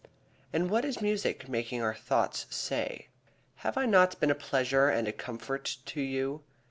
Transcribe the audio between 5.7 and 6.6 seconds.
to you?